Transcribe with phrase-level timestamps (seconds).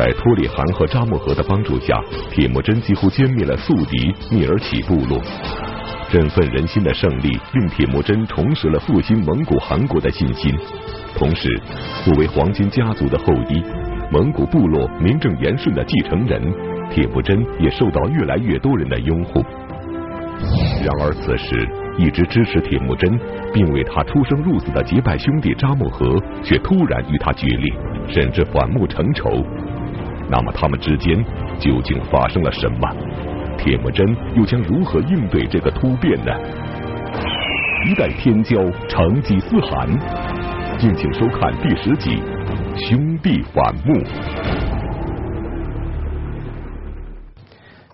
[0.00, 5.20] 在托里汗和扎木合的帮助下，铁木真几乎歼灭了宿敌蔑尔乞部落。
[6.08, 10.56] 振奋人心的胜利令铁木真重拾了复兴蒙古汗国的信心。
[11.14, 11.46] 同时，
[12.02, 13.62] 作为黄金家族的后裔，
[14.10, 16.42] 蒙古部落名正言顺的继承人，
[16.90, 19.44] 铁木真也受到越来越多人的拥护。
[20.80, 23.20] 然而，此时一直支持铁木真
[23.52, 27.74] 并为他出生入死的结拜兄弟扎木合，却突然与他决裂，
[28.08, 29.44] 甚至反目成仇。
[30.30, 31.12] 那么，他们之间
[31.58, 32.88] 究竟发生了什么？
[33.58, 36.32] 铁木真又将如何应对这个突变呢？
[37.88, 39.88] 一代天骄成吉思汗，
[40.78, 42.10] 敬请收看第十集
[42.88, 43.94] 《兄弟反目》。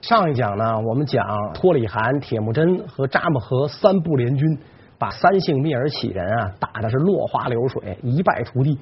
[0.03, 4.59] 上一讲呢，我们讲托里汗、铁木真和扎木合三部联军，
[4.99, 8.79] 把三姓蔑尔乞人啊打的是落花流水，一败涂地。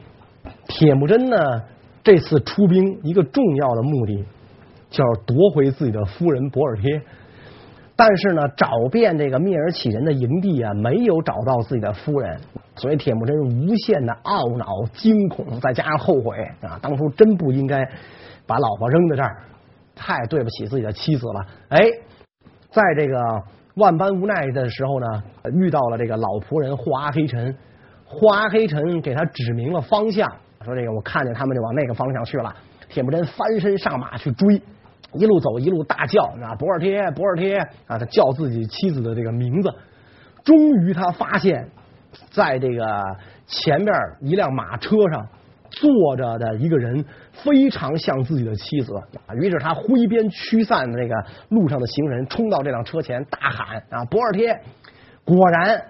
[0.66, 1.36] 铁木真呢，
[2.04, 4.24] 这次出兵一个重要的目的，
[4.90, 7.02] 就是夺回自己的夫人博尔贴。
[7.96, 12.38] 但是呢，找遍这个蔑尔乞人的营地啊，没有找到自己的夫人，
[12.76, 17.88] 所以铁木真无限的懊恼、惊恐，再加上后悔啊，当初真不应该
[18.46, 19.38] 把老婆扔在这儿。
[19.96, 21.78] 太对不起自己的妻子了，哎，
[22.72, 23.16] 在这个
[23.76, 27.56] 万般无奈的时候呢，遇到了这个老仆人霍阿黑臣，
[28.04, 30.28] 霍阿黑臣给他指明了方向，
[30.64, 32.54] 说这个我看见他们就往那个方向去了。
[32.88, 34.60] 铁木真翻身上马去追，
[35.12, 39.72] 一路走一路大叫啊，博尔贴，博尔贴啊，他叫自己妻子的这个名字。
[40.42, 41.68] 终于他发现，
[42.30, 43.02] 在这个
[43.46, 45.28] 前面一辆马车上。
[45.70, 48.92] 坐着的一个人非常像自己的妻子，
[49.40, 51.14] 于是他挥鞭驱散那个
[51.48, 54.56] 路上的行人，冲到这辆车前大喊啊，博尔贴！
[55.24, 55.82] 果然，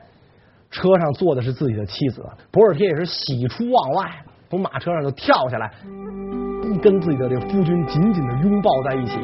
[0.71, 4.11] 车上坐的是自己的妻子，博尔贴也是喜出望外，
[4.55, 5.69] 从马车上就跳下来，
[6.81, 9.19] 跟自己的这个夫君紧紧的拥抱在一起。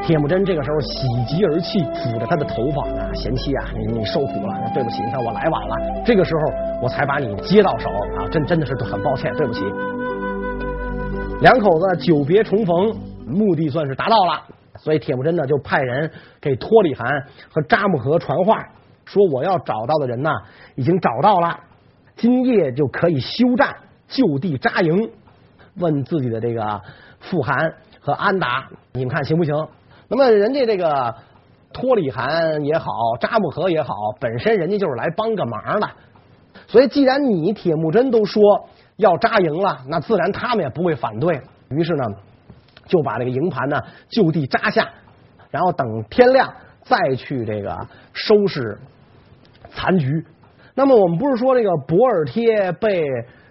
[0.00, 9.64] 铁木真这个时候喜极而泣，抚着他的头发啊，贤妻啊，你你受苦了，对不起，你看我来晚了，这个时候我才把你接到手啊，真真的是很抱歉，对不起。
[11.40, 12.96] 两口子久别重逢，
[13.26, 14.40] 目的算是达到了，
[14.76, 16.08] 所以铁木真呢就派人
[16.40, 17.08] 给托里汗
[17.52, 18.64] 和扎木合传话，
[19.04, 20.30] 说我要找到的人呢
[20.76, 21.58] 已经找到了，
[22.14, 23.74] 今夜就可以休战，
[24.08, 25.10] 就地扎营。
[25.76, 26.80] 问自己的这个
[27.20, 29.54] 富汗和安达，你们看行不行？
[30.08, 31.14] 那么人家这个
[31.72, 32.86] 托里汗也好，
[33.20, 35.90] 扎木合也好，本身人家就是来帮个忙的，
[36.66, 38.42] 所以既然你铁木真都说。
[38.98, 41.38] 要扎营了，那自然他们也不会反对。
[41.68, 42.04] 于是呢，
[42.86, 43.78] 就把这个营盘呢
[44.08, 44.88] 就地扎下，
[45.50, 46.50] 然后等天亮
[46.82, 48.78] 再去这个收拾
[49.68, 50.24] 残局。
[50.74, 53.04] 那么我们不是说这个博尔贴被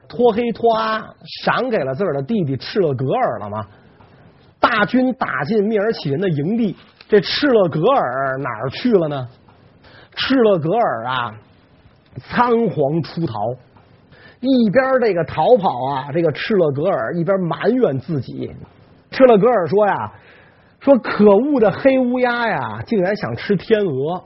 [0.08, 1.06] 托黑托阿
[1.44, 3.66] 赏给了自个儿的弟弟赤勒格尔了吗？
[4.60, 6.76] 大军打进蔑尔乞人的营地，
[7.08, 9.28] 这赤勒格尔哪儿去了呢？
[10.16, 11.36] 赤勒格尔啊，
[12.20, 13.36] 仓皇出逃。
[14.42, 18.52] 一边这个逃跑啊，这个赤勒格尔一边埋怨自己。
[19.12, 20.12] 赤勒格尔说呀
[20.82, 24.24] ：“说可恶的黑乌鸦呀，竟然想吃天鹅！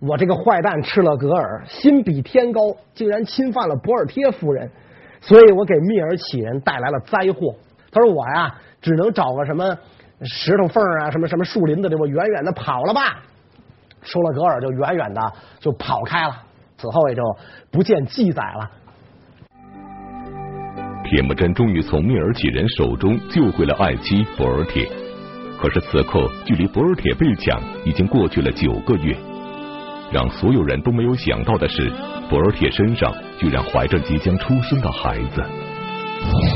[0.00, 2.60] 我这个坏蛋赤勒格尔心比天高，
[2.94, 4.70] 竟然侵犯了博尔贴夫人，
[5.20, 7.54] 所以我给蔑尔乞人带来了灾祸。
[7.92, 9.76] 他说我呀，只能找个什么
[10.22, 13.22] 石头缝啊，什么什么树林子里，我远远的跑了吧。”
[14.02, 15.20] 舒勒格尔就远远的
[15.58, 16.34] 就跑开了，
[16.78, 17.22] 此后也就
[17.70, 18.70] 不见记载了。
[21.04, 24.88] 铁木真终于从蔑尔乞人手中救回了爱妻博尔铁，
[25.60, 29.14] 可是此刻距离博尔铁被抢已经过去了九个月。
[30.10, 31.92] 让所有人都没有想到的是，
[32.30, 35.42] 博尔铁身上居然怀着即将出生的孩子。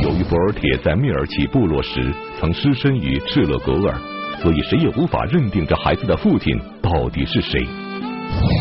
[0.04, 3.98] 由于博尔铁在蔑尔乞部落时曾失身于赤勒格尔，
[4.40, 7.66] 所以谁也无法认定这孩子的父亲到底是谁。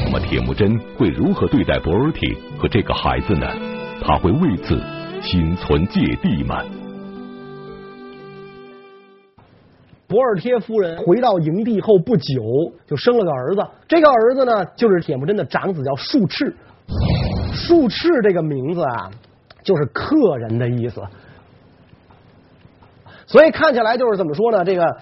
[0.06, 3.48] 那么铁木真会如何对待博尔铁和这个孩子呢？
[4.02, 4.82] 他会为此
[5.22, 6.64] 心存芥蒂吗？
[10.08, 12.42] 博尔贴夫人回到营地后不久，
[12.88, 13.64] 就生了个儿子。
[13.88, 16.56] 这个儿子呢，就是铁木真的长子，叫术赤。
[17.54, 19.10] 术赤这个名字啊，
[19.64, 21.02] 就是客人的意思。
[23.26, 24.66] 所以看起来就是怎么说呢？
[24.66, 24.98] 这个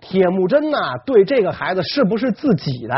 [0.00, 2.94] 铁木真呢，对这个孩子是不是自己的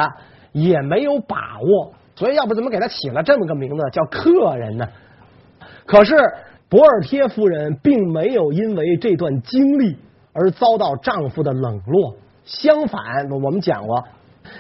[0.53, 1.93] 也没有把握。
[2.17, 4.87] 所以要不怎么给他起了这么个名字叫客人呢？
[5.87, 6.17] 可是
[6.69, 9.97] 博尔贴夫人并没有因为这段经历
[10.33, 14.05] 而遭到丈夫的冷落，相反，我们讲过，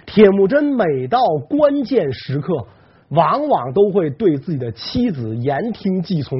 [0.06, 2.66] 铁木真每到关键时刻，
[3.10, 6.38] 往往都会对自己的妻子言听计从，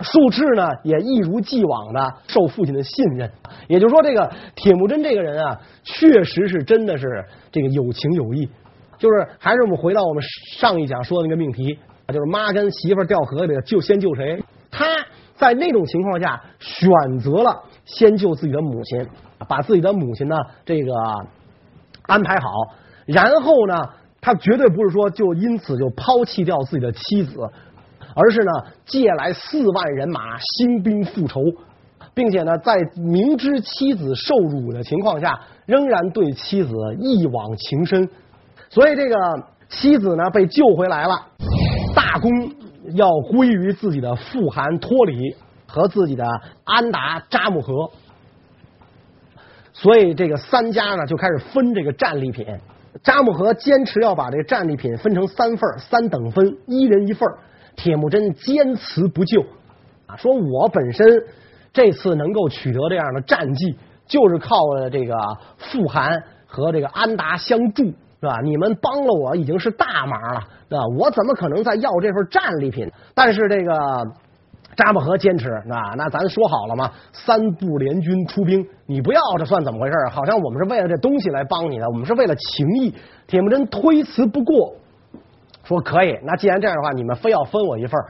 [0.00, 3.30] 术赤呢也一如既往的受父亲的信任。
[3.68, 8.48] 也就是说，这个铁木真这个人啊，确实是真的是这个有情有义。
[8.96, 10.22] 就是还是我们回到我们
[10.56, 11.78] 上一讲说的那个命题，
[12.08, 14.42] 就是妈跟媳妇掉河里了，就先救谁？
[14.70, 14.86] 他
[15.34, 19.06] 在那种情况下选择了先救自己的母亲，
[19.48, 20.92] 把自己的母亲呢这个
[22.02, 22.48] 安排好，
[23.04, 23.74] 然后呢，
[24.24, 27.46] 他绝对不是说就因此就抛弃掉自己的妻子，
[28.14, 28.50] 而是呢
[28.86, 31.42] 借来四万人马兴兵复仇，
[32.14, 38.08] 并且呢在明知妻子受辱的情况下，仍然对妻子一往情深。
[38.70, 39.14] 所以这个
[39.68, 41.26] 妻子呢被救回来了，
[41.94, 42.30] 大功
[42.94, 45.36] 要归于自己的父汗托里
[45.66, 46.24] 和自己的
[46.64, 47.90] 安达扎木合。
[49.74, 52.46] 所以这个三家呢就开始分这个战利品。
[53.02, 57.28] 扎木合坚持要把这个战利品分成三份三等分，一人一份。
[57.76, 59.42] 铁木真坚持不救
[60.06, 61.24] 啊，说我本身
[61.72, 63.76] 这次能够取得这样的战绩，
[64.06, 64.56] 就是靠
[64.92, 65.16] 这个
[65.58, 67.92] 父汗和这个安达相助。
[68.20, 68.40] 是吧？
[68.42, 72.90] 你们帮了我已经是大忙了，啊，我怎么可能再要这份战利品？
[73.14, 74.02] 但是这个
[74.76, 79.94] 扎木合坚持，啊，那咱说好了嘛，三部联军出兵，你不要这算怎么回事？
[80.10, 82.94] 好像我们是为了这东西来帮你的，我们是为了情谊。
[83.26, 84.74] 铁木真推辞不过，
[85.62, 86.18] 说可以。
[86.24, 88.00] 那既然这样的话，你们非要分我一份，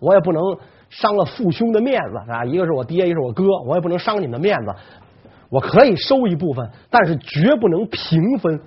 [0.00, 0.42] 我也不能
[0.90, 2.44] 伤了父兄的面子啊。
[2.44, 4.74] 一个是我爹，一个是我哥，我也不能伤你们的面子。
[5.50, 8.60] 我可以收一部分，但是绝不能平分。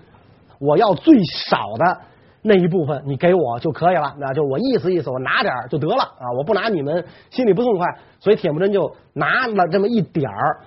[0.60, 1.98] 我要最少的
[2.48, 4.14] 那一部分，你给我就可以了。
[4.20, 6.30] 那就我意思意思，我拿点就得了啊！
[6.38, 7.88] 我不拿你们心里不痛快。
[8.20, 10.60] 所以铁木真就拿了这么一点儿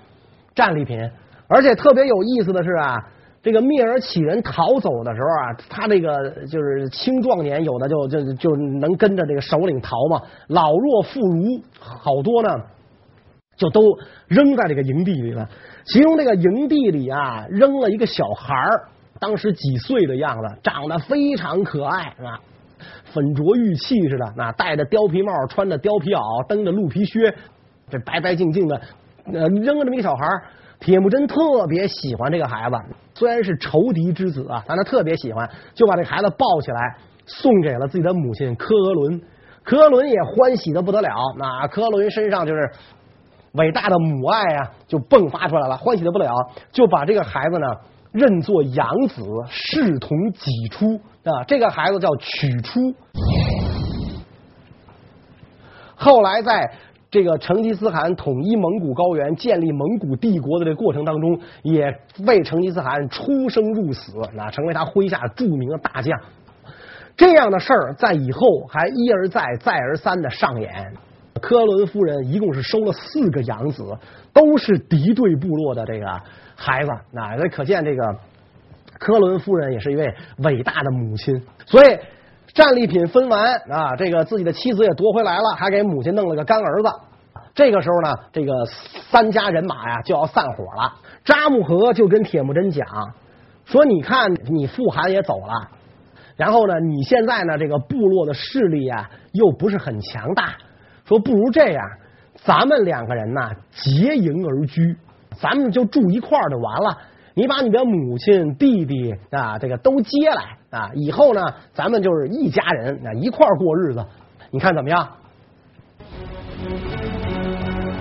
[0.53, 1.09] 战利品，
[1.47, 2.97] 而且特别有意思的是啊，
[3.41, 12.49] 这个蔑尔乞人逃走的时候啊，他这个就是青壮年，有的就就就能跟着这个首领逃嘛，老弱妇孺好多呢，
[13.55, 13.81] 就都
[14.27, 15.47] 扔在这个营地里了。
[15.85, 18.89] 其中这个营地里啊，扔了一个小孩儿。
[19.19, 22.39] 当时几岁的样子，长得非常可爱，啊？
[23.11, 27.33] 粉着玉器似的，那戴着貂皮帽，穿着貂皮袄，蹬着鹿皮靴，
[27.89, 28.81] 这白白净净的，
[29.25, 30.25] 呃，扔了这么一小孩。
[30.79, 32.77] 铁木真特别喜欢这个孩子，
[33.13, 36.95] 虽然是仇敌之子啊，但他特别喜欢，就把这孩子抱起来，
[37.25, 39.21] 送给了自己的母亲柯额伦。
[39.63, 42.71] 柯额伦也欢喜的不得了，那柯额伦身上就是
[43.53, 46.31] 伟大的母爱啊，就迸发出来了，欢喜的不得了，
[46.71, 47.67] 就把这个孩子呢。
[48.11, 51.43] 认作养子，视同己出啊！
[51.47, 52.93] 这个孩子叫曲出。
[55.95, 56.71] 后来，在
[57.11, 61.93] 这个成吉思汗统一蒙古高原、建立蒙古帝国的这个过程当中，也
[62.25, 66.19] 为成吉思汗出生入死，那成为他麾下著名的大将。
[67.17, 68.39] 这样的事儿在以后
[68.69, 70.71] 还一而再、再而三的上演。
[71.41, 73.83] 科伦夫人一共是收了四个养子，
[74.33, 76.05] 都是敌对部落的这个。
[76.59, 78.15] 孩子，那这可见这个
[78.99, 81.41] 科伦夫人也是一位伟大的母亲。
[81.65, 81.97] 所以
[82.53, 86.89] 战利品分完啊，这个自己的妻子也夺回来了，还给母亲弄了个干儿子。
[87.55, 88.51] 这个时候呢，这个
[89.09, 90.93] 三家人马呀就要散伙了。
[91.23, 92.85] 扎木合就跟铁木真讲
[93.65, 95.69] 说：“你看，你父汗也走了，
[96.35, 100.55] 然后呢，你现在呢这个部落的势力啊又不是很强大，
[101.05, 101.83] 说不如这样，
[102.35, 104.97] 咱们两个人呢结营而居。”
[105.41, 106.97] 咱们就住一块儿就完了。
[107.35, 111.41] 你把你的母亲、弟弟啊，这个都接来啊，以后呢，
[111.73, 114.05] 咱们就是一家人啊，一块儿过日子。
[114.51, 115.07] 你看怎么样？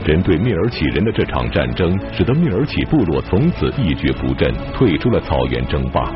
[0.04, 6.10] 针对聂耳楨人的这场战争，使得聂耳楨部落从此一蹶不振，退出了草原争霸。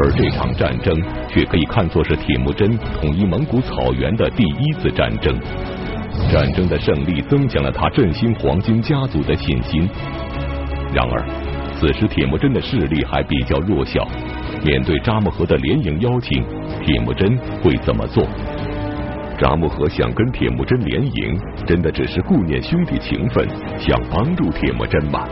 [0.00, 0.94] 而这场战争
[1.28, 5.36] 却可以看作是铁木真统一蒙古草原的第一次战争。
[6.28, 9.88] 战争的胜利增强了他振兴黄金家族的信心。
[10.94, 11.24] 然而，
[11.78, 14.06] 此时铁木真的势力还比较弱小。
[14.64, 16.44] 面对扎木合的联营邀请，
[16.84, 18.26] 铁木真会怎么做？
[19.38, 23.46] 扎木合想跟铁木真联营，真的只是顾念兄弟情分，
[23.78, 25.28] 想帮助铁木真吗？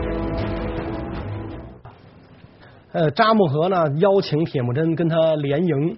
[2.93, 5.97] 呃，扎木合呢邀请铁木真跟他联营，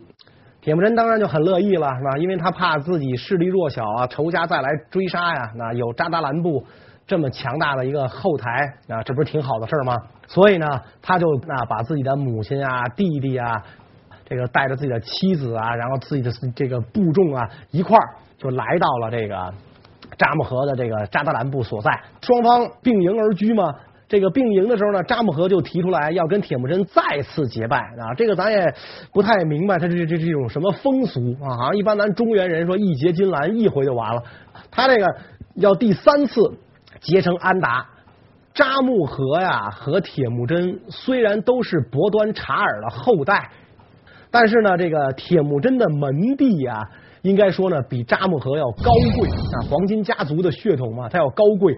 [0.68, 2.18] 铁木真当然就很乐意了，是吧？
[2.18, 5.50] 因为他怕自己势力弱小啊，仇家再来追杀呀。
[5.56, 6.62] 那有扎达兰部。
[7.06, 8.50] 这么强大的一个后台
[8.86, 9.96] 啊，这不是挺好的事吗？
[10.26, 10.66] 所以呢，
[11.00, 13.64] 他就啊把自己的母亲啊、弟弟啊，
[14.26, 18.06] 这个带着自己的妻子啊，然后自己的这个部众啊一块儿
[18.36, 19.50] 就来到了这个
[20.18, 23.74] 扎木合的这个扎达兰部所在，双方并营而居嘛。
[24.08, 28.14] 这个并营的时候呢，扎木合就提出来要跟铁木真再次结拜啊。
[28.16, 28.74] 这个咱也
[29.12, 31.56] 不太明白，他这这这种什么风俗啊？
[31.56, 34.22] 好像一般咱中原人说一结金兰一回就完了，
[34.70, 35.06] 他这个。
[35.54, 36.40] 要第三次
[37.00, 37.84] 结成安达。
[38.54, 43.50] 扎木合呀和铁木真虽然都是伯端察尔的后代，
[44.30, 46.80] 但是呢，这个铁木真的门第呀，
[47.22, 51.76] 应该说呢比扎木合要高贵啊，黄金家族的血统嘛，他要高贵。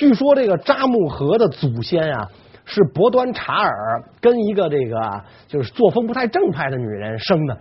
[0.00, 2.26] 据说这个扎木合的祖先啊
[2.64, 7.54] 是伯端察尔跟一个这个就是作风不太正派的女人生的。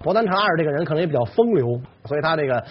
[0.00, 2.62] 伯端察尔这个人可能也比较风流，所以他这个。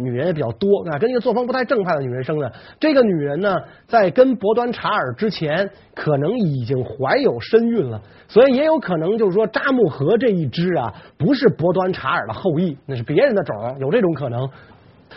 [0.00, 2.52] 女人也比较多啊，跟一个作风不太正派的女人生的。
[2.78, 3.56] 这个女人呢，
[3.88, 14.48] 在跟伯端察尔之前，可能已经怀有身孕了，所以也有可能就是说扎木合这一支啊，不是伯端察尔的后裔，那是别人的种，有这种可能。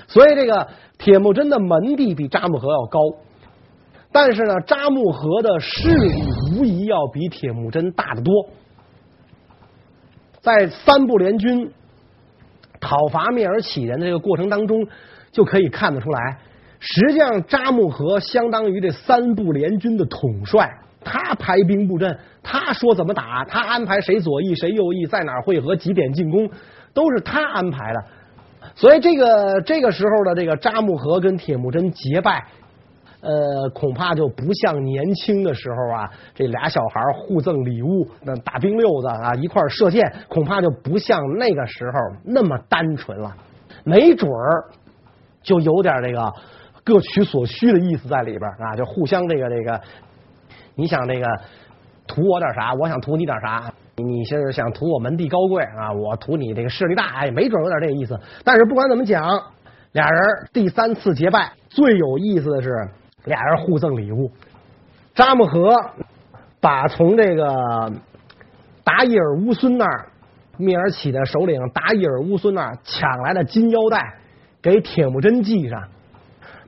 [0.08, 0.68] 所以这个
[0.98, 3.00] 铁木真的门第比扎木合要高，
[4.12, 6.24] 但是呢，扎木合的势力
[6.58, 8.50] 无疑要比铁木真大得多，
[10.42, 11.72] 在三部联军。
[12.84, 14.88] 讨伐蔑尔乞人的这个过程当中，
[15.32, 16.40] 就可以看得出来，
[16.80, 20.68] 实际上扎木合相当于这三部联军的统帅，
[21.04, 26.50] 他排兵布阵，他说怎么打，他安排谁左翼谁右翼，在哪儿会合，几点进攻，
[26.92, 28.04] 都是他安排的。
[28.74, 32.44] 所以这个这个时候的这个扎木合跟铁木真结拜。
[33.22, 41.94] 呃，恐怕就不像年轻的时候啊，这俩小孩互赠礼物，那大兵溜子啊一块射箭，恐怕就不像那个时候
[42.26, 43.32] 那么单纯了，
[43.84, 44.72] 没准儿
[45.44, 46.34] 就有点这个
[46.84, 49.80] 各取所需的意思在里边啊，就互相这个这个，
[50.74, 51.28] 你想这个
[52.08, 58.20] 图我点啥，我想图你点啥，你是想图我门第高贵啊，我图你这个势力大，哎，没准有点这个意思。
[58.44, 59.40] 但是不管怎么讲，
[59.92, 60.20] 俩人
[60.52, 62.90] 第三次结拜，最有意思的是。
[63.26, 64.32] 俩人互赠礼物，
[65.14, 65.76] 扎木合
[66.60, 67.92] 把从这个
[68.84, 70.08] 达伊尔乌孙那儿
[70.58, 74.16] 聂尔乞的首领达伊尔乌孙那儿抢来的金腰带
[74.62, 75.84] 给铁木真系上，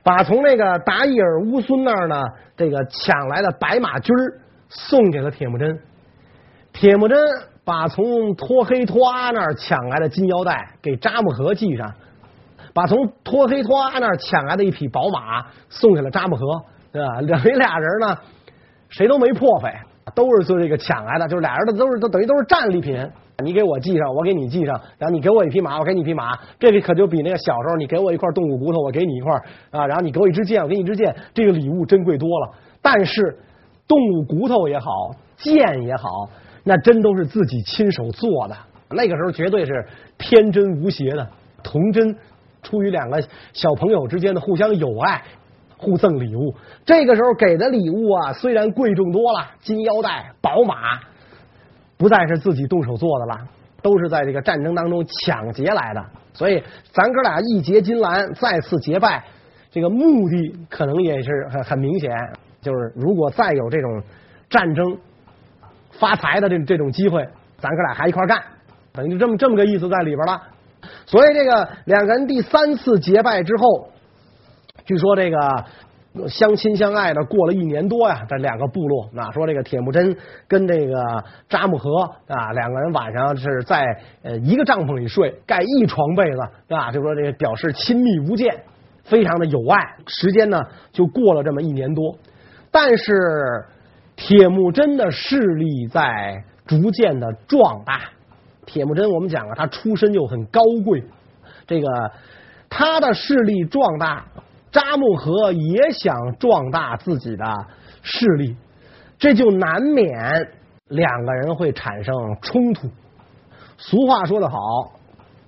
[0.02, 2.22] 把从那个达伊尔乌孙那儿呢
[2.56, 4.14] 这个抢来的白马军
[4.68, 5.80] 送给了铁木真，
[6.72, 7.18] 铁木真
[7.64, 11.92] 把从托黑托阿那儿抢来的金腰带给扎木合系上。
[12.74, 16.60] 把从托黑托阿那儿抢来的一匹宝马送给了扎木合，
[16.92, 17.20] 对吧？
[17.22, 18.18] 两人俩人呢，
[18.88, 19.72] 谁都没破费，
[20.14, 23.08] 都是做这个抢来的，就是俩人的都是都等于都是战利品。
[23.42, 29.32] 你给我系上，我给你系上，然后你给我一匹马，我给你一匹马，这个可就比那个小时候你给我一块动物骨头，我给你一块
[29.70, 32.52] 啊，然后你给我一支箭，我给你一支箭，这个礼物珍贵多了。
[32.80, 33.38] 但是
[33.88, 34.86] 动物骨头也好，
[35.36, 36.28] 箭也好，
[36.62, 38.56] 那真都是自己亲手做的，
[38.90, 39.84] 那个时候绝对是
[40.16, 41.28] 天真无邪的
[41.62, 42.16] 童真。
[42.64, 45.22] 出于两个小朋友之间的互相友爱，
[45.76, 46.52] 互赠礼物。
[46.84, 50.98] 这个时候给的礼物啊，虽然贵重多了，金腰带、宝马，
[51.96, 53.38] 不再是自己动手做的了，
[53.82, 56.04] 都是在这个战争当中抢劫来的。
[56.32, 59.22] 所以，咱哥俩一结金兰，再次结拜，
[59.70, 62.10] 这个目的可能也是很很明显，
[62.60, 64.02] 就是如果再有这种
[64.50, 64.98] 战争
[65.92, 67.24] 发财的这这种机会，
[67.58, 68.42] 咱哥俩还一块干，
[68.92, 70.42] 等于就这么这么个意思在里边了。
[71.06, 73.88] 所以这个两个人第三次结拜之后，
[74.84, 75.64] 据说这个
[76.28, 83.84] 相亲相爱的过了一年多呀，这两个部落啊，说这个铁木真跟这个扎木合啊，两个人晚上是在
[84.22, 88.62] 呃一个帐篷里睡，盖一床被子啊，就说这个表示亲密无间，
[89.02, 89.96] 非常的有爱。
[90.06, 90.60] 时间呢
[90.92, 92.16] 就过了这么一年多，
[92.70, 93.64] 但是
[94.14, 98.02] 铁木真的势力在逐渐的壮大。
[98.66, 101.02] 铁木真，我们讲了，他出身就很高贵，
[101.66, 101.88] 这个
[102.68, 104.24] 他的势力壮大，
[104.72, 107.44] 扎木合也想壮大自己的
[108.02, 108.56] 势力，
[109.18, 110.48] 这就难免
[110.88, 112.88] 两个人会产生冲突。
[113.76, 114.58] 俗话说得好，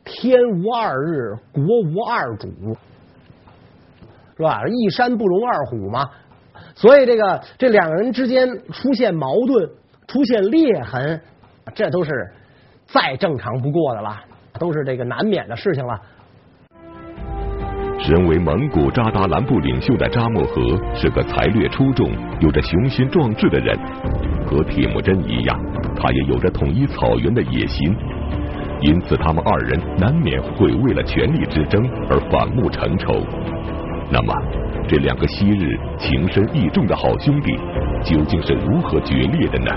[0.05, 2.49] 天无二日，国无二主，
[4.37, 4.61] 是吧？
[4.69, 6.11] 一山不容二虎嘛。
[6.75, 9.71] 所以这个这两个人之间出现矛盾，
[10.07, 11.21] 出现裂痕，
[11.75, 12.11] 这都是。
[12.87, 14.17] 再正常不过的了，
[14.59, 16.01] 都是这个难免的事情了。
[17.99, 20.63] 身为蒙古扎达兰部领袖的扎木合
[20.95, 22.09] 是个才略出众、
[22.41, 23.77] 有着雄心壮志的人，
[24.47, 25.59] 和铁木真一样，
[25.97, 27.97] 他也有着统一草原的野心，
[28.83, 33.15] 因此他们二人难免会为了权力之争而反目成仇。
[34.09, 34.33] 那么，
[34.87, 37.59] 这两个昔日情深义重的好兄弟，
[38.05, 39.73] 究竟是如何决裂的呢？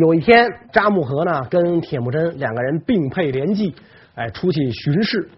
[0.00, 3.74] 有一天，扎木合呢跟铁木真两个人并轡连骑，
[4.14, 5.28] 哎，出去巡视，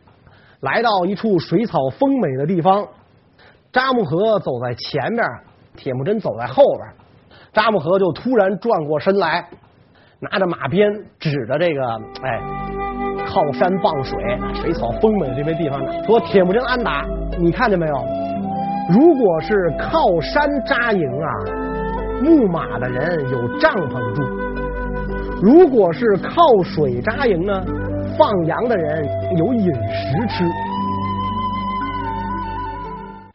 [0.61, 2.87] 来到一处水草丰美的地方。
[3.73, 5.25] 扎木合走在前面，
[5.76, 6.88] 铁木真走在后边。
[7.52, 9.44] 扎木合就突然转过身来，
[10.20, 11.84] 拿着马鞭指着这个，
[12.23, 12.40] 哎，
[13.26, 14.16] 靠山傍水，
[14.54, 17.04] 水草丰美的这片地方，说铁木真安达，
[17.40, 17.94] 你看见没有？
[18.92, 21.28] 如果是靠山扎营啊，
[22.23, 24.23] 牧马的人有帐篷住；
[25.44, 27.62] 如果是靠水扎营呢，
[28.16, 30.42] 放羊的人有饮食吃。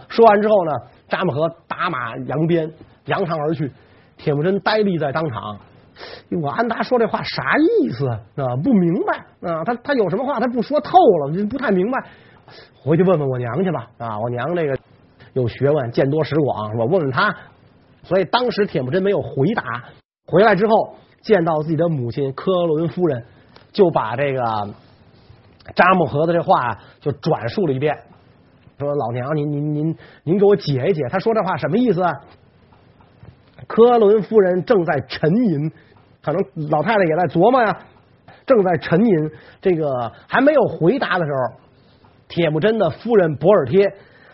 [0.07, 0.71] 说完之后呢，
[1.07, 2.67] 扎木合打马扬鞭，
[3.05, 3.71] 扬长而去。
[4.17, 5.59] 铁木真呆立在当场，
[6.41, 8.55] 我安达说这话啥意思啊？
[8.63, 9.63] 不明白啊？
[9.63, 12.03] 他他有什么话他不说透了，不太明白。
[12.81, 13.87] 回去问问我娘去吧。
[13.99, 14.75] 啊，我娘这个。
[15.33, 17.31] 有学问，见多识广，我问问他。
[18.01, 19.83] 所以当时铁木真没有回答。
[20.25, 23.23] 回来之后，见到自己的母亲科伦夫人，
[23.71, 24.41] 就把这个
[25.75, 27.97] 扎木合的这话就转述了一遍，
[28.77, 32.01] 说：“老娘，您您您您给我解一解，他说这话什么意思？”
[33.67, 35.71] 科伦夫人正在沉吟，
[36.23, 37.79] 可能老太太也在琢磨呀，
[38.45, 39.31] 正在沉吟。
[39.61, 41.59] 这个还没有回答的时候，
[42.27, 43.91] 铁木真的夫人博尔帖。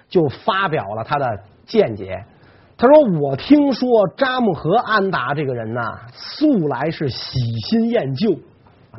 [0.08, 1.25] 就发表了他的
[1.65, 2.24] 见解。
[2.77, 8.36] 他说：“我听说扎木合安达这个人呢，素来是喜新厌旧。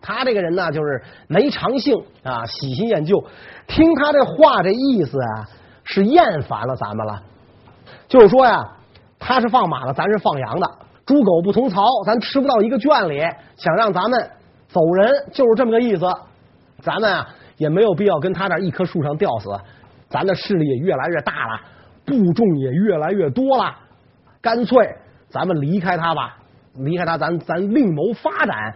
[0.00, 3.22] 他这个人呢，就是没长性啊，喜新厌旧。
[3.66, 5.48] 听他这话这意思啊，
[5.84, 7.22] 是厌烦了咱们了。
[8.08, 8.66] 就是说呀，
[9.18, 10.66] 他是放马的，咱是放羊的，
[11.04, 13.20] 猪狗不同槽，咱吃不到一个圈里。
[13.56, 14.30] 想让咱们
[14.68, 16.06] 走人，就是这么个意思。
[16.80, 17.28] 咱们啊，
[17.58, 19.50] 也没有必要跟他那一棵树上吊死。”
[20.08, 21.60] 咱的势力也越来越大了，
[22.06, 23.74] 部众也越来越多了，
[24.40, 24.78] 干脆
[25.28, 26.36] 咱们离开他吧，
[26.76, 28.74] 离开他，咱咱另谋发展。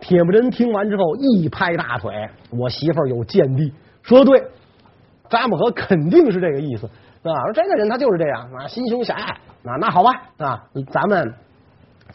[0.00, 2.12] 铁木真听完之后一拍大腿
[2.50, 4.44] ：“我媳妇儿有见地，说的对，
[5.28, 6.88] 扎木合肯定是这个意思
[7.22, 7.30] 啊！
[7.44, 9.24] 说这个人他就是这样啊，心胸狭隘
[9.70, 9.76] 啊。
[9.80, 11.32] 那好吧啊，咱们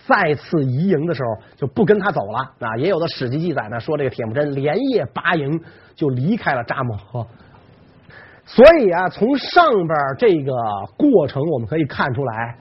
[0.05, 2.75] 再次移营的时候就不跟他走了啊。
[2.77, 5.61] 也有的史记记载呢，说这个铁木真连夜拔营
[5.95, 7.25] 就离开了扎木合。”
[8.47, 10.53] 所以啊，从上边这个
[10.97, 12.55] 过程我们可以看出来，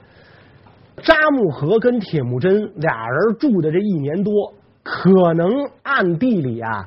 [0.97, 5.49] 扎木合跟铁木真俩人住的这一年多，可能
[5.83, 6.85] 暗地里啊，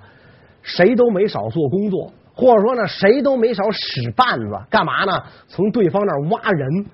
[0.63, 5.23] 谁都没少做工作，或者说呢，谁都没少使绊子，干嘛呢？
[5.49, 6.87] 从对方那儿挖人。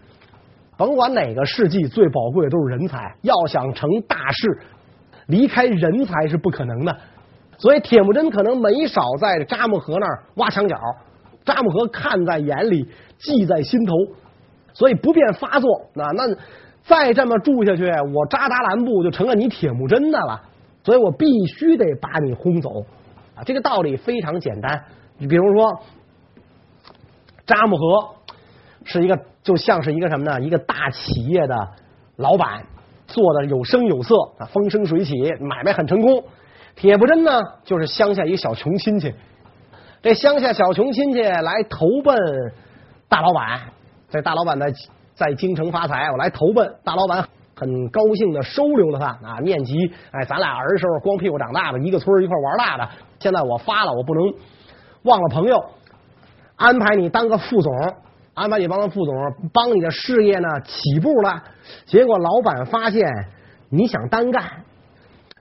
[0.79, 3.17] 甭管哪个世纪，最宝贵的都是人才。
[3.23, 4.61] 要想成大事，
[5.27, 6.97] 离开人才是不可能的。
[7.59, 10.77] 所以铁木真可能没少在扎木合那儿挖墙脚。
[11.47, 13.95] 扎木合看在眼里，记在心头，
[14.75, 15.87] 所以不便发作。
[15.95, 16.37] 那那
[16.85, 20.43] 再这么住下去，我扎达兰部就成了你铁木真的了。
[20.85, 22.87] 所以我必须得把你轰走
[23.35, 23.43] 啊！
[23.45, 24.85] 这个道理非常简单。
[25.19, 25.81] 你比如说，
[27.45, 28.15] 扎木合
[28.85, 30.41] 是一个就像是一个什么呢？
[30.41, 31.69] 一个大企业的
[32.15, 32.65] 老板，
[33.09, 36.23] 做的有声有色啊，风生水起，买卖很成功。
[36.77, 39.13] 铁木真呢，就是乡下一个小穷亲戚。
[40.03, 42.17] 这乡下小穷亲戚来投奔
[43.09, 43.61] 大老板，
[44.09, 44.73] 这大老板在
[45.15, 49.75] 在京城发财，我来投奔大老板，很高兴的收留了他啊，念及
[50.13, 54.35] 哎，咱俩儿时候光屁股长大的，一个村一块玩大的，现在我发了，我不能
[55.03, 55.65] 忘了朋友，
[56.57, 57.73] 安排你当个副总，
[58.35, 59.15] 安排你当个副总，
[59.53, 61.43] 帮你的事业呢起步了。
[61.87, 63.09] 结果老板发现
[63.71, 64.45] 你想单干，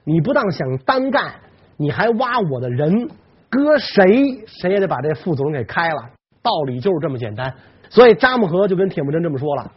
[0.05, 1.33] 你不但想单干，
[1.77, 3.09] 你还挖我的人。
[3.49, 6.09] 搁谁谁也得把这副总给开了，
[6.41, 7.53] 道理就是这么简单。
[7.89, 9.71] 所以扎木合就跟铁木真这么说了：“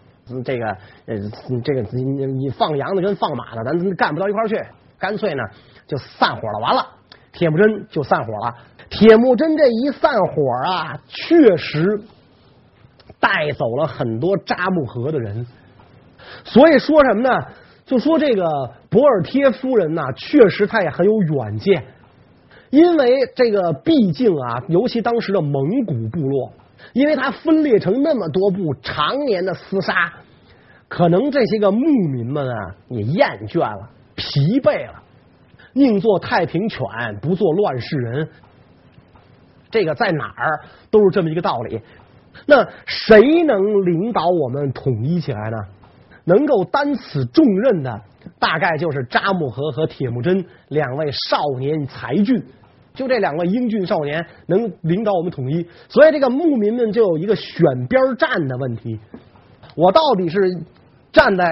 [0.45, 0.67] 这个
[1.07, 1.17] 呃，
[1.63, 4.61] 这个你你放羊的跟放马的，咱干不到一块儿去，
[4.99, 5.43] 干脆呢
[5.87, 6.87] 就散伙了。”完了，
[7.33, 8.55] 铁木真就散伙了。
[8.91, 12.01] 铁木真这一散伙啊，确实
[13.21, 15.47] 带走了很多扎木合的人。
[16.45, 17.31] 所以说什么呢？
[17.85, 18.45] 就说这个
[18.91, 21.85] 博尔帖夫人呐，确实她也很有远见。
[22.71, 26.53] 因为这个毕竟啊，尤其当时的蒙古部落，
[26.93, 30.13] 因为它分裂成那么多部，常年的厮杀，
[30.89, 35.03] 可能这些个牧民们啊也厌倦了、疲惫了，
[35.73, 36.85] 宁做太平犬，
[37.23, 38.29] 不做乱世人。
[39.71, 41.81] 这个在哪儿都是这么一个道理。
[42.47, 45.57] 那谁能领导我们统一起来呢？
[46.29, 48.01] 能够担此重任的，
[48.39, 52.45] 大概就是扎木合和铁木真两位少年才俊。
[52.95, 58.99] 就这两位英俊少年能领导我们统一，所以这个牧民们就有一个选边站的问题。
[59.77, 60.39] 我到底是
[61.13, 61.45] 站在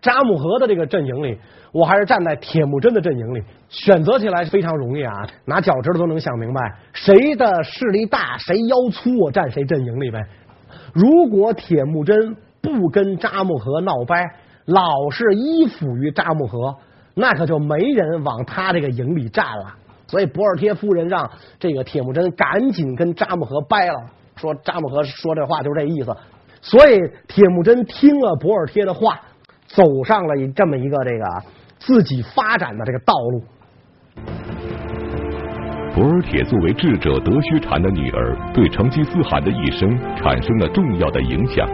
[0.00, 1.38] 扎木合的这个阵营里，
[1.70, 3.42] 我还是站在铁木真的阵营里？
[3.68, 5.12] 选择起来非常容易啊，
[5.44, 6.60] 拿脚趾头都能想明白，
[6.94, 10.18] 谁的势力大，谁腰粗，我站谁阵营里呗。
[10.94, 14.24] 如果铁木真不跟扎木合闹掰，
[14.64, 16.76] 老是依附于扎木合，
[17.14, 19.74] 那可就没人往他这个营里站了。
[20.06, 23.94] 所以博尔帖夫人让这个铁木真赶紧跟扎木合掰了，
[24.36, 26.16] 说扎木合说这话就是这意思。
[26.60, 29.20] 所以铁木真听了博尔帖的话，
[29.66, 31.24] 走上了这么一个这个
[31.78, 33.42] 自己发展的这个道路。
[35.94, 41.68] 博尔帖作为智者德须禅的女儿，对成吉思汗的一生产生了重要的影响。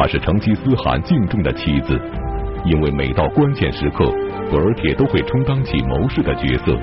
[0.00, 2.00] 她是成吉思汗敬重的妻子，
[2.64, 4.10] 因为每到关键时刻，
[4.50, 6.74] 博尔铁都会充当起谋士的角色，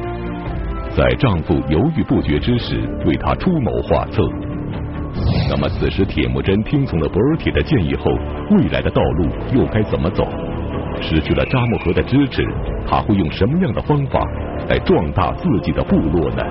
[0.96, 4.22] 在丈夫犹豫不决之时，为他出谋划策。
[5.50, 8.12] 那么，此时铁木真听从了博尔铁的建议后，
[8.52, 10.24] 未来的道路又该怎么走？
[11.02, 12.44] 失去了扎木合的支持，
[12.88, 14.24] 他会用什么样的方法
[14.70, 16.44] 来壮大自己的部落呢？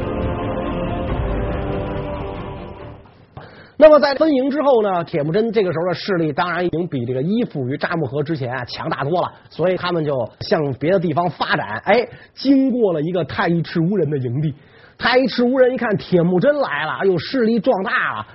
[3.78, 11.82] 那么在分营之后呢，铁木真这个时候的势力当然已经比这个依附于扎木合之前啊强大多了，所以他们就向别的地方发展。
[11.84, 14.54] 哎，经过了一个太一赤乌人的营地，
[14.96, 18.26] 太一赤乌人一看铁木真来了，哎呦，势力壮大了，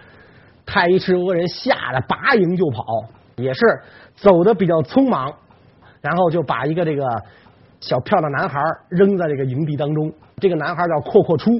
[0.65, 2.83] 太一赤乌人吓得拔营就跑，
[3.37, 3.61] 也是
[4.15, 5.33] 走的比较匆忙。
[6.01, 7.03] 然后就把一个这个
[7.79, 11.51] 小漂亮男孩扔在这个营地当中，这个男孩叫阔阔出。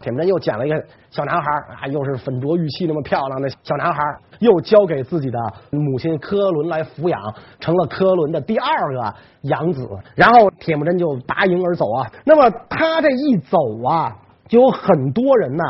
[0.00, 4.02] 铁木真又捡了一个小男孩，啊，又是粉卓玉砌那么漂亮的小男孩，
[4.38, 5.38] 又交给自己的
[5.70, 7.20] 母亲科伦来抚养，
[7.60, 9.88] 成了科伦的第二个养子。
[10.14, 12.10] 然后铁木真就拔营而走啊。
[12.24, 14.16] 那么他这一走啊，
[14.48, 15.64] 就有很多人呢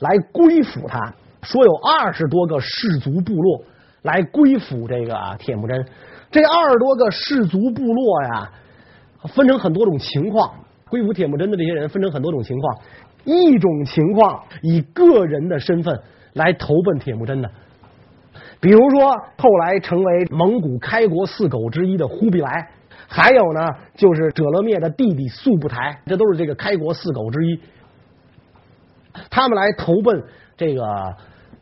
[0.00, 3.62] 来归附他，说有二十多个氏族部落。
[4.02, 5.84] 来归附这个铁木真，
[6.30, 8.52] 这二十多个氏族部落呀，
[9.34, 10.48] 分成很多种情况。
[10.88, 12.78] 归附铁木真的这些人分成很多种情况，
[13.26, 16.00] 一种情况以个人的身份
[16.32, 17.50] 来投奔铁木真的，
[18.60, 22.70] 比如说后来成为蒙古开国四狗之一的忽必来，
[23.06, 27.60] 还有呢就是哲勒灭的弟弟速不台，这都是这个开国四狗之一，
[29.28, 30.22] 他们来投奔
[30.56, 31.14] 这个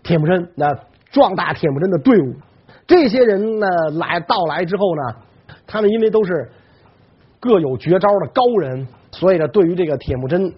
[0.05, 0.68] 铁木真那。
[1.14, 2.35] 壮大铁木真的队伍，
[2.88, 3.68] 这些人呢
[4.00, 5.14] 来到来之后呢，
[5.64, 6.50] 他们因为都是
[7.38, 10.53] 各有绝招的高人，所以呢，对于这个铁木真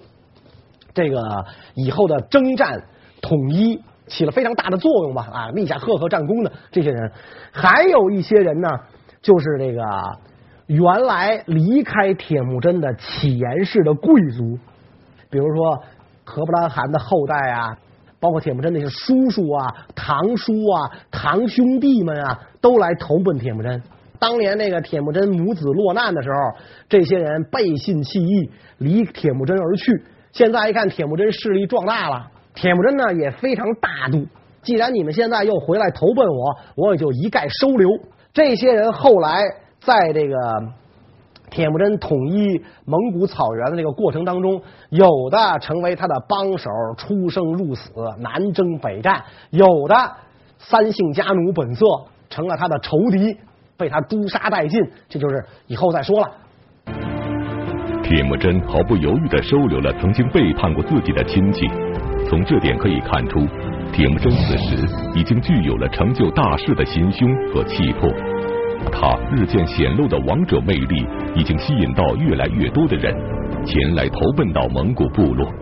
[0.97, 2.83] 这个以后的征战
[3.21, 7.13] 统一起了非常大的作用吧啊，立下赫赫战功的这些人，
[7.53, 8.69] 还有一些人呢，
[9.21, 9.83] 就是这个
[10.67, 14.59] 原来离开铁木真的乞颜氏的贵族，
[15.31, 15.83] 比如说
[16.25, 17.77] 何不拉罕的后代啊。
[18.19, 23.81] 包括铁木真那些叔叔啊、堂叔啊、堂兄弟们啊，都来投奔铁木真。
[24.19, 26.37] 当年那个铁木真母子落难的时候，
[26.89, 30.03] 这些人背信弃义，离铁木真而去。
[30.37, 34.27] 现在一看铁木真势力壮大了，铁木真呢也非常大度。
[34.61, 37.89] 既然你们现在又回来投奔我，我也就一概收留。
[38.35, 39.43] 这些人后来
[39.81, 40.37] 在这个。
[41.49, 46.69] 铁木真统一蒙古草原的这个过程当中，有的成为他的帮手，
[46.99, 49.15] 出生入死，南征北战；
[49.51, 49.95] 有的
[50.59, 51.87] 三姓家奴本色，
[52.29, 53.39] 成了他的仇敌，
[53.77, 54.81] 被他诛杀殆尽。
[55.09, 56.33] 这就是以后再说了。
[58.09, 61.69] 铁木真毫不犹豫地收留了曾经背叛过自己的亲戚，
[62.29, 63.45] 从这点可以看出，
[63.93, 68.09] 铁木真此时已经具有了成就大事的心胸和气魄。
[68.93, 73.13] 他日渐显露的王者魅力，已经吸引到越来越多的人
[73.65, 75.53] 前来投奔到蒙古部落。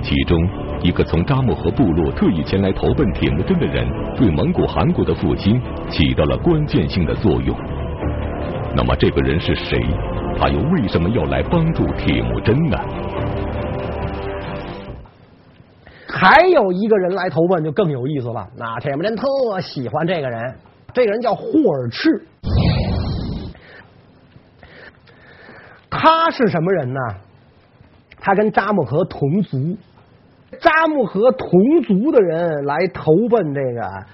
[0.00, 0.38] 其中
[0.82, 7.54] 一个从扎木合部落特意前来投奔铁木真的人，对蒙古汗国的复兴起到了关键性的作用。
[8.74, 9.78] 那么这个人是谁？
[10.38, 12.78] 他又为什么要来帮助铁木真呢？
[16.08, 18.46] 还有一个人来投奔就更有意思了。
[18.56, 19.24] 那铁木真特
[19.60, 20.54] 喜欢这个人。
[20.92, 22.24] 这个人叫霍尔赤，
[25.90, 27.00] 他是什么人呢？
[28.20, 29.76] 他跟扎木合同族，
[30.60, 31.50] 扎木合同
[31.82, 34.06] 族的人来投奔这个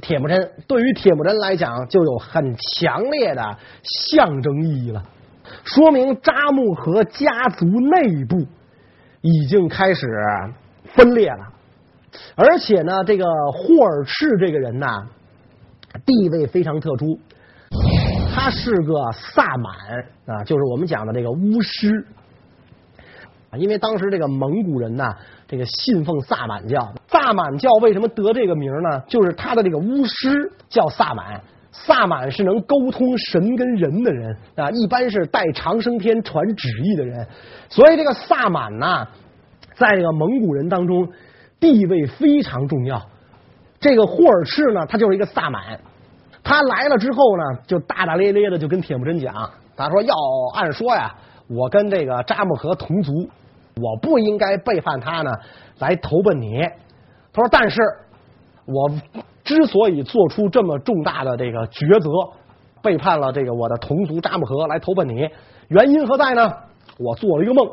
[0.00, 5.02] 铁木真，对于铁木真来讲就有很强烈的象征意义了，
[5.64, 8.46] 说明扎木合家族内部
[9.20, 10.06] 已经开始
[10.94, 11.48] 分裂了，
[12.34, 14.86] 而且呢，这个霍尔赤这个人呢。
[16.06, 17.20] 地位非常特殊，
[18.34, 19.74] 他是个萨满
[20.24, 22.06] 啊，就是我们讲的这个巫师。
[23.58, 25.14] 因为当时这个蒙古人呐，
[25.46, 26.92] 这个信奉萨满教。
[27.08, 29.00] 萨满教为什么得这个名呢？
[29.06, 37.26] 就是他的这个巫师叫萨满，萨满是能沟通神跟人的人啊，一般是带长生天传旨意的人。
[37.68, 39.06] 所以这个萨满呐，
[39.74, 41.08] 在这个蒙古人当中
[41.60, 43.02] 地位非常重要。
[43.78, 45.78] 这个霍尔赤呢，他就是一个萨满。
[46.42, 50.14] 他来了之后呢，就大大咧咧的就跟铁木真讲他说要
[50.54, 51.14] 按说呀，
[51.48, 53.28] 我跟这个扎木合同族，
[53.76, 55.30] 我不应该背叛他呢，
[55.78, 56.60] 来投奔你。
[57.32, 57.80] 他说，但是
[58.66, 58.90] 我
[59.42, 62.10] 之所以做出这么重大的这个抉择，
[62.82, 65.28] 背叛了这个我的同族扎木合来投奔你，
[65.68, 66.52] 原因何在呢？
[66.98, 67.68] 我做了一个梦，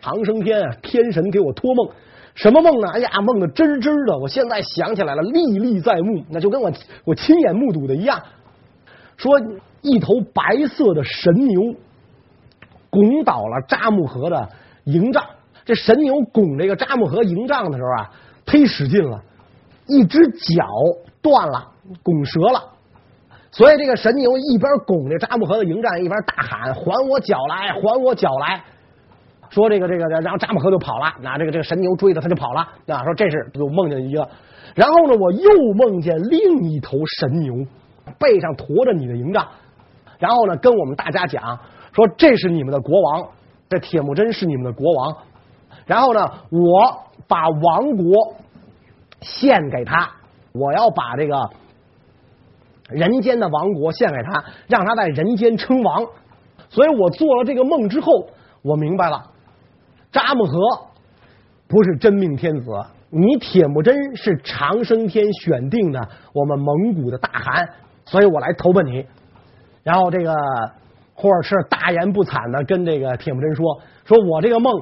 [0.00, 1.88] 长生天啊，天神给我托梦。
[2.34, 2.88] 什么梦呢？
[2.92, 6.72] 哎呀，梦的真真的，我现在想起来了，历历在目，那就跟我
[7.04, 8.20] 我亲眼目睹的一样。
[9.16, 9.40] 说
[9.82, 11.74] 一头白色的神牛
[12.90, 14.48] 拱倒了扎木合的
[14.92, 15.24] 营帐，
[15.64, 18.10] 这神牛拱这个扎木合营帐的时候啊，
[18.44, 19.20] 忒使劲了，
[19.86, 20.66] 一只脚
[21.22, 21.68] 断了，
[22.02, 22.62] 拱折了。
[23.50, 27.72] 所以这个神牛一边拱这扎木合的营帐，一边大喊：“还我脚来！
[27.72, 28.62] 还我脚来！”
[29.50, 32.60] 说这个这个，然后扎木合就跑了，那这个这个神牛追着他就跑了。
[32.86, 34.28] 啊，说这是就梦见一个，
[34.74, 37.54] 然后呢，我又梦见另一头神牛
[38.18, 39.48] 背上驮着你的营帐，
[40.18, 41.58] 然后呢，跟我们大家讲
[41.94, 43.26] 说，这是你们的国王，
[43.68, 45.16] 这铁木真是你们的国王。
[45.86, 48.34] 然后呢，我把王国
[49.20, 50.10] 献给他，
[50.52, 51.50] 我要把这个
[52.88, 56.06] 人间的王国献给他，让他在人间称王。
[56.70, 58.28] 所以我做了这个梦之后，
[58.62, 59.30] 我明白了。
[60.12, 60.52] 扎木合
[61.68, 62.70] 不是真命天子，
[63.10, 67.68] 你铁木真是长生天选定的我们蒙古的大汗，
[68.04, 69.06] 所以我来投奔你。
[69.82, 70.34] 然后这个
[71.20, 74.72] 霍尔赤大言不惭的跟这个铁木真说：“说我这个梦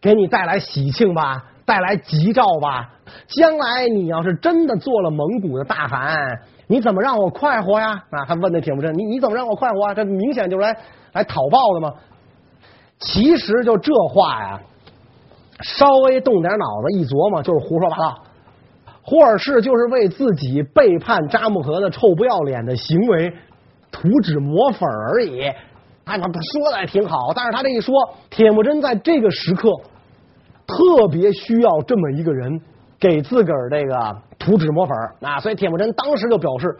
[0.00, 2.90] 给你带来喜庆吧，带来吉兆吧。
[3.28, 9.94] 将来你要是真的做了蒙古的大汗，你怎么让我快活呀？”啊，他问那铁木真：“你你怎么让我快活啊？
[9.94, 10.76] 这明显就是来
[11.12, 11.94] 来讨报的嘛。”
[12.98, 14.60] 其实就这话呀，
[15.60, 18.22] 稍微动点脑子一琢磨，就是胡说八道。
[19.02, 23.32] 霍尔赤就是为自己背叛扎木合的臭不要脸的行为
[23.92, 24.80] 涂脂抹粉
[25.12, 25.48] 而已。
[26.06, 27.94] 哎，他说的也挺好，但是他这一说，
[28.30, 29.70] 铁木真在这个时刻
[30.66, 32.60] 特别需要这么一个人
[32.98, 36.76] 给自个儿这个涂脂抹粉啊，所以铁木真当时就表示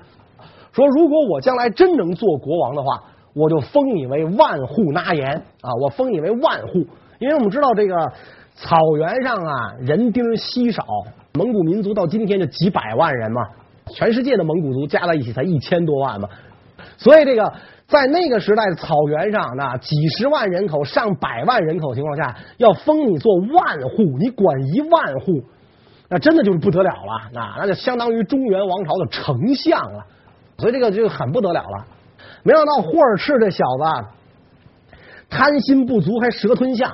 [0.72, 2.88] 说，如果我将来真能做国王的话。
[3.38, 5.68] 我就封你为万户纳言啊！
[5.82, 6.78] 我封你为万户，
[7.18, 7.94] 因为我们知道这个
[8.54, 10.82] 草原上啊人丁稀少，
[11.34, 13.42] 蒙古民族到今天就几百万人嘛，
[13.92, 16.26] 全世界的蒙古族加在一起才一千多万嘛，
[16.96, 17.52] 所以这个
[17.88, 25.44] 在那个时代的草原上，那几十万人口、上百万人口情况下，要封你做万户，你管一万户，
[26.08, 30.04] 那真的就是不得了了，那那就相当于中原王朝的丞相了，
[30.58, 31.86] 所以这个就很不得了了。
[32.42, 34.06] 没想到霍尔赤这小子
[35.30, 36.92] 贪心不足，还蛇吞象。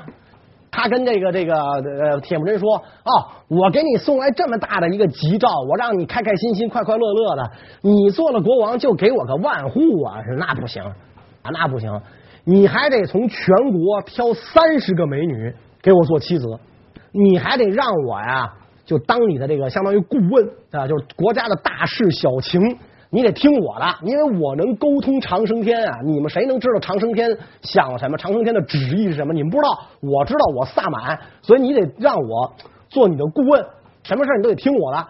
[0.73, 7.51] 他跟这个这个呃铁木真说：“哦，我给你送来这么大的一个吉兆，我让你开开心心、快快乐乐的。
[7.83, 10.23] 你做了国王，就给我个万户啊？
[10.23, 12.01] 是那不行啊，那不行！
[12.45, 16.47] 你还得从全国挑三十个美女给我做妻子，
[17.13, 18.51] 你还得让我呀，
[18.87, 22.61] 就当你的这个相当于顾问啊，就是国家的大事小情。”
[23.15, 25.99] 你得听我的，因为我能沟通长生天啊！
[26.03, 27.29] 你们谁能知道长生天
[27.61, 28.17] 想什么？
[28.17, 29.35] 长生天的旨意是什么？
[29.35, 29.69] 你们不知道，
[30.01, 32.55] 我知道，我萨满，所以你得让我
[32.89, 33.63] 做你的顾问，
[34.03, 35.07] 什么事你都得听我的。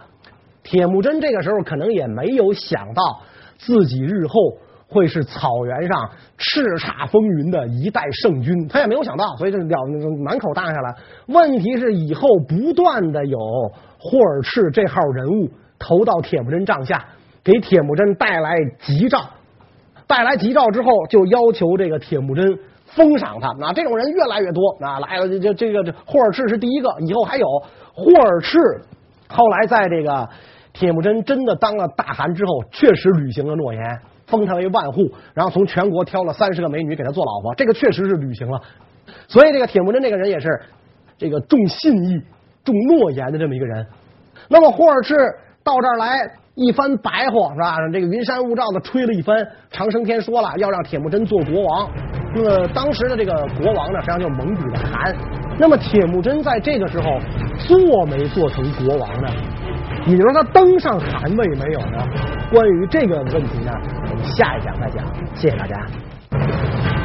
[0.63, 3.21] 铁木真这个时候可能也没有想到
[3.57, 4.33] 自己日后
[4.89, 9.65] 会是草原上叱咤风云的一代圣君，他也没有想到，所以就了
[10.25, 10.93] 满口答应下来。
[11.27, 13.39] 问题是以后不断的有
[13.97, 17.05] 霍尔赤这号人物投到铁木真帐下。
[17.43, 19.19] 给铁木真带来吉兆，
[20.07, 23.49] 带来吉兆之后，就要求这个铁木真封赏他。
[23.59, 27.45] 那这种人越来越多，啊，来了，这这这个这霍尔赤是第一个，以后还有
[27.93, 28.57] 霍尔赤。
[29.27, 30.29] 后来在这个
[30.71, 33.81] 铁木真真的当了大汗之后，确实履行了诺言，
[34.27, 38.61] 封他为万户，然后从全国挑了三十个美女给他做老婆，这个确实是履行了。
[39.27, 40.61] 所以这个铁木真这个人也是
[41.17, 42.21] 这个重信义、
[42.63, 43.85] 重诺言的这么一个人。
[44.47, 45.15] 那么霍尔赤
[45.61, 46.31] 到这儿来。
[46.55, 47.77] 一番白话是吧？
[47.91, 49.35] 这个云山雾罩的吹了一番。
[49.71, 51.89] 长生天说了，要让铁木真做国王。
[52.35, 55.15] 那么当时的这个国王呢，实际上就是蒙古的汗。
[55.57, 57.19] 那么铁木真在这个时候
[57.67, 59.27] 做没做成国王呢？
[60.05, 62.05] 也就是说他登上汗位没有呢？
[62.51, 63.71] 关于这个问题呢，
[64.11, 65.03] 我们下一讲再讲。
[65.33, 67.02] 谢谢大家。